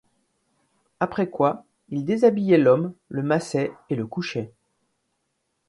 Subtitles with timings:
[0.99, 4.51] Après quoi il déshabillait l’homme, le massait et le couchait.